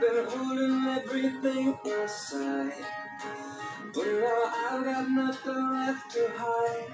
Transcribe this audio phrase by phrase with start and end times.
[0.00, 2.72] been holding everything inside.
[3.94, 6.86] But now I've got nothing left to hide.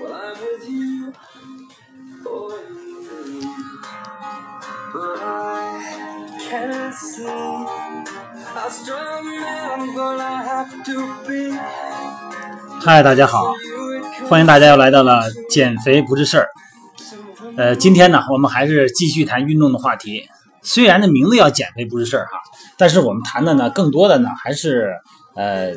[0.00, 1.12] Well, I'm with you,
[2.26, 3.50] oh, you.
[4.92, 10.96] But I can't see how strong I'm gonna have to
[11.28, 11.56] be.
[12.82, 13.52] 嗨，大家好，
[14.28, 16.48] 欢迎大家又来到了减肥不是事儿。
[17.56, 20.28] 呃，今天呢，我们还是继续谈运动的话题。
[20.62, 22.38] 虽然呢名字要减肥不是事儿哈，
[22.76, 24.94] 但是我们谈的呢，更多的呢还是
[25.34, 25.72] 呃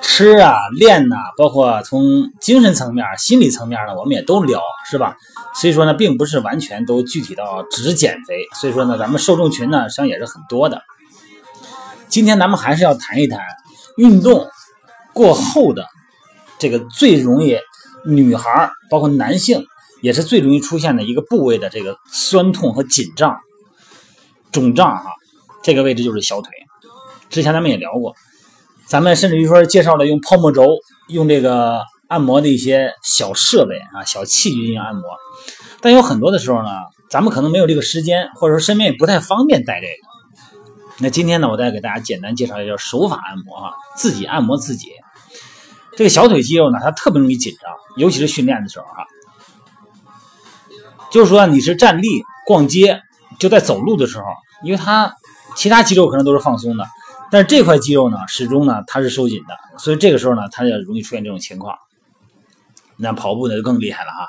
[0.00, 5.16] 吃啊、练呐、包括从精神层面、心理层面呢，我们也都聊，是吧？
[5.54, 8.46] 所以说呢，并不是完全都具体到只减肥。
[8.60, 10.82] 所以说呢，咱们受众群呢，实际上也是很多的。
[12.08, 13.40] 今天咱们还是要谈一谈
[13.96, 14.46] 运动
[15.12, 15.86] 过后的
[16.58, 17.58] 这个最容易
[18.06, 19.66] 女孩儿，包括男性
[20.02, 23.36] 也是最容易出现的一个部位的这个酸痛和紧张、
[24.54, 25.10] 肿胀哈、
[25.64, 26.52] 这个位置就是小腿。
[27.28, 28.14] 之前咱们也聊过，
[28.86, 30.68] 咱们甚至于说介绍了用泡沫轴、
[31.08, 35.02] 用这个按摩的一些小设备啊、小器具进行按摩。
[35.80, 36.70] 但有很多的时候呢，
[37.10, 39.92] 咱们可能没有这个时间，或者说身边也不太方便带这个。
[41.00, 44.92] 那今天呢，我再给大家简单介绍一下手法按摩啊，自己按摩自己。
[45.96, 49.04] 这个小腿肌肉呢，它特别容易紧张，尤其是训练的时候哈、
[51.10, 53.00] 就是说你是站立、逛街，
[53.40, 54.24] 就在走路的时候，
[54.62, 55.14] 因为它
[55.56, 56.86] 其他肌肉可能都是放松的，
[57.30, 61.76] 但是这块肌肉呢，始终呢它是收紧的，所以这个时候呢，它也容易出现这种情况。
[62.96, 64.28] 那跑步呢就更厉害了哈，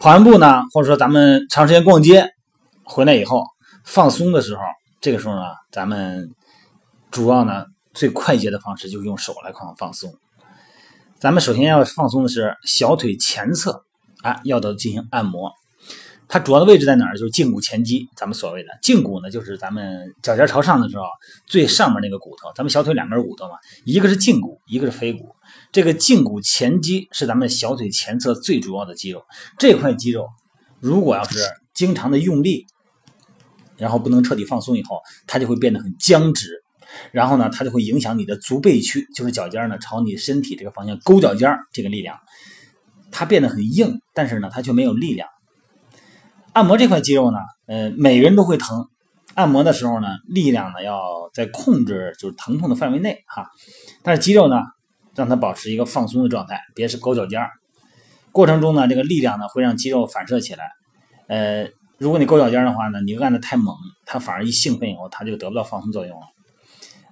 [0.00, 2.28] 跑完步呢，或者说咱们长时间逛街
[2.82, 3.44] 回来以后
[3.84, 4.62] 放松的时候，
[5.00, 6.30] 这个时候呢，咱们
[7.10, 10.12] 主要呢最快捷的方式就是用手来放放松。
[11.20, 13.84] 咱们首先要放松的是小腿前侧
[14.22, 15.52] 啊，要的进行按摩。
[16.28, 17.16] 它主要的位置在哪儿？
[17.16, 21.04] 就是胫骨前肌，咱们所谓的胫骨呢，就是咱们脚尖朝上的时候
[21.46, 22.50] 最上面那个骨头。
[22.54, 23.52] 咱们小腿两根骨头嘛，
[23.84, 25.34] 一个是胫骨，一个是腓骨。
[25.70, 29.22] 这个胫骨前肌是咱们小腿前侧最主要的肌肉。
[29.58, 30.28] 这块肌肉
[30.80, 31.38] 如果要是
[31.74, 32.66] 经常的用力，
[33.76, 36.62] 然后不能彻底放松以后，它就会变得很僵直。
[37.12, 42.16] 然后呢，它就会影响你的足背区，就是脚尖呢朝你身体这个方向勾脚尖这个力量，
[43.10, 45.28] 它变得很硬，但是呢，它却没有力量。
[46.54, 48.88] 按摩这块肌肉呢，呃，每个人都会疼。
[49.34, 53.50] 按摩的时候呢，力量呢要在控制就是疼痛的范围内哈，
[54.04, 54.60] 但是肌肉呢，
[55.16, 57.50] 让它保持一个放松的状态，别是勾脚尖儿。
[58.30, 60.70] 过程中呢，这个力量呢会让肌肉反射起来。
[61.26, 63.74] 呃，如果你勾脚尖儿的话呢，你按的太猛，
[64.06, 66.26] 它反而一兴奋以后，它就得不到放松作用了。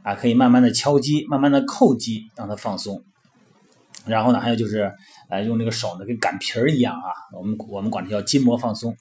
[0.05, 3.03] 啊，可以慢慢的敲击，慢慢的扣击，让它放松。
[4.07, 4.93] 然后呢，还有就是，
[5.29, 8.97] 呃，用这个手呢，跟擀皮儿一样啊，我们我们管它叫筋膜放松。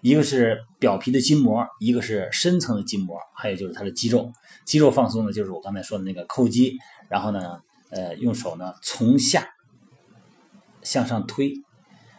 [0.00, 4.32] 一个是表皮的筋膜，一个是深层的筋膜，还有就是它的肌肉。
[4.64, 6.76] 肌肉放松呢，就是我刚才说的那个扣击，
[7.08, 7.58] 然后呢，
[7.90, 9.48] 呃，用手呢从下
[10.82, 11.52] 向上推。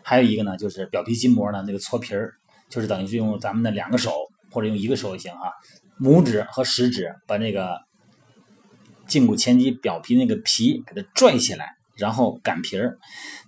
[0.01, 2.33] 还有一个呢，就是表皮筋膜呢那个搓皮儿，
[2.69, 4.11] 就是等于是用咱们的两个手
[4.51, 5.51] 或者用一个手也行啊，
[5.99, 7.77] 拇指和食指把那个
[9.07, 12.97] 胫骨前肌表皮那个皮给它拽起来，然后擀皮儿。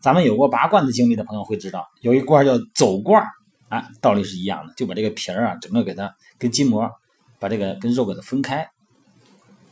[0.02, 3.26] 咱们有过拔罐的经历的朋友会知道，有一罐叫走罐，
[3.72, 6.92] 啊，道理是一样的，就把这个皮儿啊，整个给它跟筋膜
[7.40, 8.70] 把这个跟肉给它分开，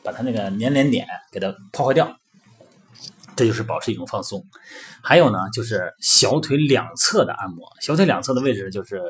[0.01, 2.17] 把它那个粘连点给它破坏掉，
[3.35, 4.43] 这就是保持一种放松。
[5.03, 9.01] 还有呢，就是小腿两侧的按摩，小腿两侧的位置就是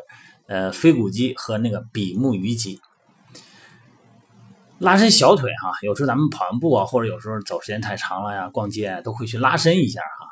[0.48, 2.82] 呃腓骨肌和那个比目鱼肌。
[4.80, 10.28] 拉伸小腿哈、有时候咱们跑完步啊，或者有时候走时间太长了呀，逛街都会去拉伸一下哈、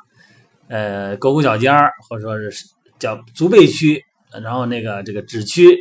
[0.68, 2.66] 呃，勾勾脚尖儿，或者说是
[2.98, 4.02] 脚足背区，
[4.32, 5.78] 然后那个这个指区，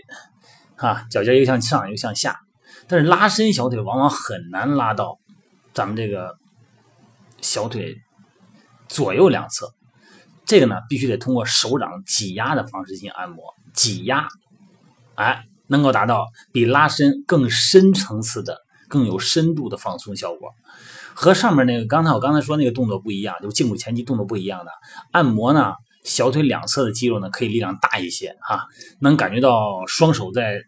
[0.75, 2.39] 哈、脚尖又向上又向下。
[2.87, 5.19] 但是拉伸小腿往往很难拉到
[5.73, 6.35] 咱们这个
[7.41, 7.97] 小腿
[8.87, 9.73] 左右两侧，
[10.45, 14.27] 这个呢必须得通过手掌挤压的方式进行按摩，挤压，
[15.15, 18.57] 哎，能够达到比拉伸更深层次的、
[18.88, 20.51] 更有深度的放松效果。
[21.13, 24.71] 和上面那个刚才我刚才说那个动作不一样，就胫骨前肌动作不一样的
[25.11, 25.73] 按摩呢，
[26.07, 28.65] 小腿两侧的肌肉呢可以力量大一些哈、
[29.00, 30.59] 能感觉到双手在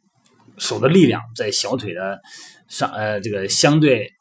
[0.57, 2.19] 手的力量在小腿的
[2.68, 4.12] 上呃这个相对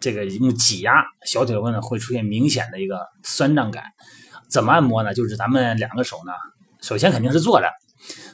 [0.00, 3.84] 这个用挤压小腿部呢会出现明显的一个酸胀感。
[4.48, 5.12] 怎么按摩呢？
[5.12, 6.32] 就是咱们两个手呢，
[6.80, 7.68] 首先肯定是坐着，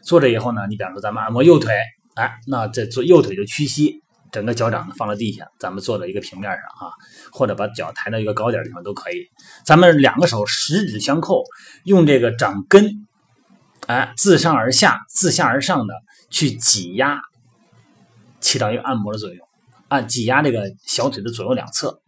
[0.05, 1.75] 坐着以后呢，你比方说咱们按摩右腿，
[2.15, 6.90] 哎，那这做右腿就屈膝，整个脚掌呢放到地下，咱们坐在一个平面上啊，
[7.31, 9.29] 或者把脚抬到一个高点地方都可以。
[9.64, 11.44] 咱们两个手十指相扣，
[11.84, 13.06] 用这个掌根，
[13.87, 15.94] 哎，自上而下、自下而上的
[16.31, 17.20] 去挤压，
[18.40, 19.46] 起到一个按摩的作用。
[19.88, 22.00] 按挤压这个小腿的左右两侧。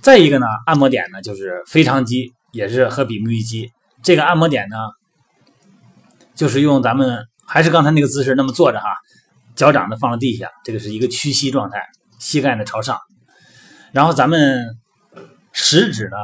[0.00, 3.72] 再一个呢，按摩点呢就是腓肠肌，也是和比目鱼肌。
[4.02, 4.76] 这个按摩点呢，
[6.34, 8.94] 就是用咱们还是刚才那个姿势，那么坐着哈，
[9.54, 11.82] 脚掌呢放到地下，这个是一个屈膝状态，
[12.18, 12.98] 膝盖呢朝上，
[13.92, 14.76] 然后咱们
[15.52, 16.16] 食指呢，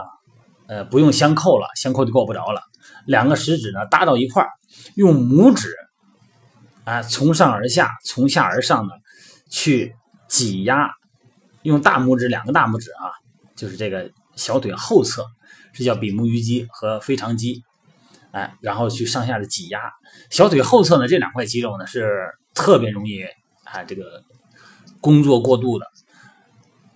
[0.69, 2.63] 呃，不用相扣了，相扣就够不着了，
[3.07, 4.47] 两个食指呢搭到一块，
[4.95, 5.75] 用拇指
[6.85, 8.95] 啊从上而下，从下而上的
[9.51, 9.95] 去
[10.29, 10.91] 挤压，
[11.63, 13.11] 用大拇指两个大拇指啊。
[13.57, 15.25] 就是这个小腿后侧，
[15.73, 17.63] 这叫比目鱼肌和腓肠肌，
[18.31, 19.81] 哎，然后去上下的挤压
[20.29, 23.23] 小腿后侧呢，这两块肌肉呢是特别容易
[23.63, 24.25] 啊这个
[25.01, 25.87] 工作过度的，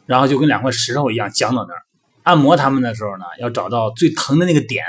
[0.07, 1.83] 然后就跟两块石头一样僵到那儿。
[2.23, 4.85] 按摩他们的时候呢，要找到最疼的那个点，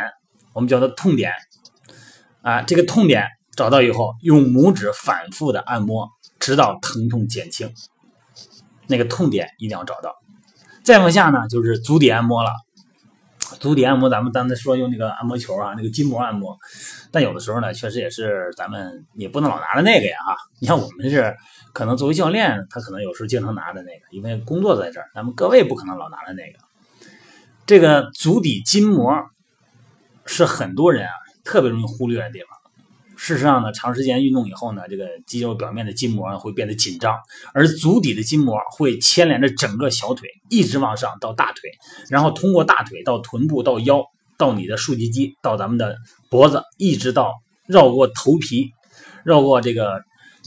[0.53, 1.31] 我们叫它痛点，
[2.41, 6.09] 啊，这个痛点找到以后，用拇指反复的按摩，
[6.39, 7.71] 直到疼痛减轻。
[8.87, 10.15] 那个痛点一定要找到。
[10.83, 12.51] 再往下呢，就是足底按摩了。
[13.59, 16.57] 足底按摩，咱们刚才说用那个按摩球啊，那个筋膜按摩。
[17.11, 20.35] 但有的时候呢，确实也是咱们也不能老拿着那个呀，哈。
[20.59, 21.35] 你像我们是
[21.73, 25.07] 可能作为教练，他可能有时候经常拿着那个，因为工作在这儿。
[25.13, 26.59] 咱们各位不可能老拿着那个。
[27.65, 29.13] 这个足底筋膜
[30.25, 31.13] 是很多人啊
[31.43, 32.49] 特别容易忽略的地方。
[33.23, 37.15] 事实上呢，长时间运动以后呢，这个肌肉表面的筋膜会变得紧张，
[37.53, 41.69] 而足底的筋膜会牵连着整个小腿，一直往上到大腿，
[42.09, 44.03] 然后通过大腿到臀部到腰，
[44.39, 45.95] 到你的竖脊肌，到咱们的
[46.31, 47.35] 脖子，一直到
[47.67, 48.71] 绕过头皮，
[49.23, 50.01] 绕过这个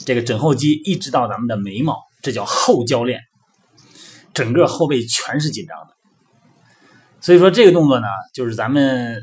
[0.04, 3.20] 这个枕后肌，一直到咱们的眉毛，这叫后交链，
[4.32, 5.94] 整个后背全是紧张的。
[7.20, 9.22] 所以说这个动作呢，就是咱们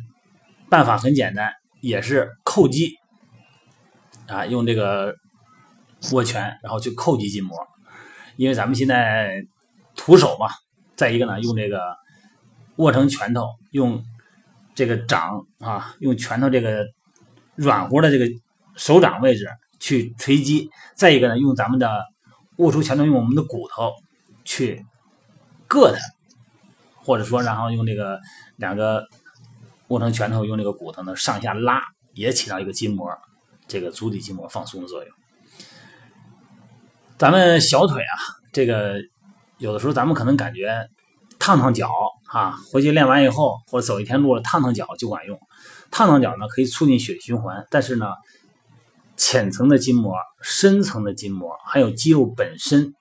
[0.70, 1.52] 办法很简单，
[1.82, 3.01] 也是扣肌。
[4.32, 5.14] 啊，用这个
[6.14, 7.58] 握拳，然后去扣击筋膜，
[8.38, 9.46] 因为咱们现在
[9.96, 10.48] 徒手嘛。
[10.96, 11.98] 再一个呢，用这个
[12.76, 14.04] 握成拳头，用
[14.76, 16.86] 这个掌啊，用拳头这个
[17.56, 18.26] 软和的这个
[18.76, 19.48] 手掌位置
[19.80, 20.70] 去锤击。
[20.96, 22.06] 再一个呢，用咱们的
[22.58, 23.92] 握出拳头，用我们的骨头
[24.46, 24.86] 去
[25.68, 26.00] 硌它，
[27.04, 28.20] 或者说，然后用这个
[28.58, 29.08] 两个
[29.88, 31.82] 握成拳头，用这个骨头呢上下拉，
[32.14, 33.12] 也起到一个筋膜。
[33.72, 35.10] 这个足底筋膜放松的作用，
[37.18, 38.20] 咱们小腿啊，
[38.52, 38.98] 这个
[39.60, 40.90] 有的时候咱们可能感觉
[41.40, 41.90] 烫烫脚
[42.28, 45.40] 啊，回去练完以后或者走一天路了烫烫脚就管用。
[45.90, 48.08] 烫烫脚呢可以促进血液循环，但是呢，
[49.16, 52.94] 浅层的筋膜、深层的筋膜，还有肌肉本身，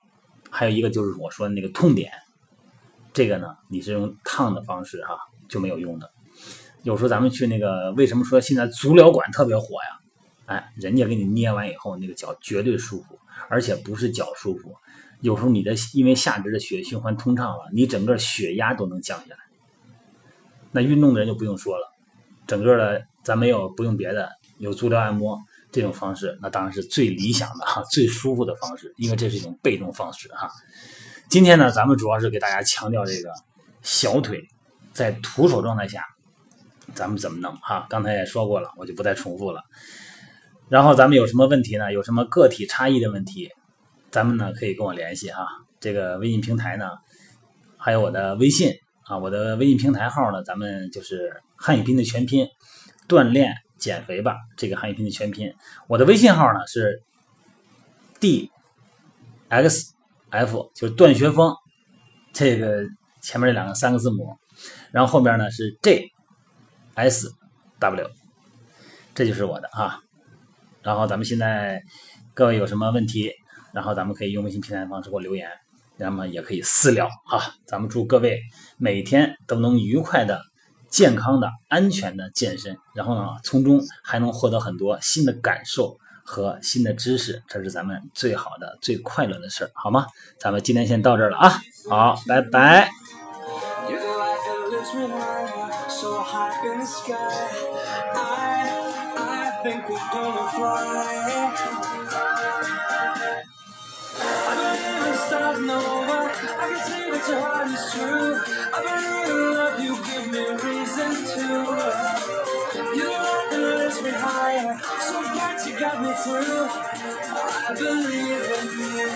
[0.49, 2.13] 还有一个就是我说的那个痛点，
[3.11, 5.17] 这个呢你是用烫的方式哈
[5.49, 6.09] 就没有用的。
[6.83, 9.97] 有时候咱们去那个，为什么说现在足疗馆特别火呀？
[10.45, 13.17] 哎，人家给你捏完以后，那个脚绝对舒服，
[13.49, 14.75] 而且不是脚舒服。
[15.21, 19.39] 有时候你的因为下肢的血液循环通畅了，你整个血压都能降下来。
[20.71, 21.93] 那运动的人就不用说了，
[22.47, 25.39] 整个的咱没有不用别的，有足疗按摩
[25.71, 30.49] 这种方式，那当然是最理想的哈，最舒服的方式，因为这是一种被动方式哈。
[31.29, 33.31] 今天呢，咱们主要是给大家强调这个
[33.83, 34.47] 小腿
[34.91, 36.03] 在徒手状态下
[36.93, 37.85] 咱们怎么弄哈。
[37.89, 39.63] 刚才也说过了，我就不再重复了。
[40.71, 41.91] 然后咱们有什么问题呢？
[41.91, 43.49] 有什么个体差异的问题，
[44.09, 45.45] 咱们呢可以跟我联系哈。
[45.81, 46.91] 这个微信平台呢，
[47.75, 48.71] 还有我的微信
[49.03, 52.47] 啊，我的微信平台号呢，咱们就是汉语拼的全拼，
[53.05, 54.37] 锻炼减肥吧。
[54.55, 55.53] 这个汉语拼的全拼，
[55.89, 57.03] 我的微信号呢是
[58.21, 58.49] d
[59.49, 59.93] x
[60.29, 61.53] f，就是段学峰，
[62.31, 62.85] 这个
[63.21, 64.37] 前面这两个三个字母，
[64.93, 66.09] 然后后边呢是 j
[66.95, 67.29] s
[67.77, 68.09] w，
[69.13, 69.99] 这就是我的啊。
[70.83, 71.81] 然后咱们现在
[72.33, 73.31] 各位有什么问题，
[73.73, 75.47] 然后咱们可以用微信平台的方式给我留言，
[75.97, 77.53] 那么也可以私聊啊。
[77.65, 78.39] 咱们祝各位
[78.77, 80.41] 每天都能愉快的、
[80.89, 90.07] 健康的、安全的健身，然后呢，从中还能获得很多新的感受和新的知识，这是咱们最好的、最快乐的事儿，好吗？
[90.39, 92.89] 咱们今天先到这儿了啊，好，拜拜。
[99.71, 101.53] Think we're gonna fly.
[104.33, 106.19] I believe in stars nova.
[106.59, 108.31] I can see that your heart is true.
[108.75, 111.47] I believe in love, you give me reason to.
[112.97, 114.71] You light the lifts me higher,
[115.07, 116.67] so bright you got me through.
[117.69, 119.09] I believe in you.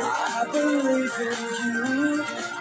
[0.00, 2.53] I believe in you.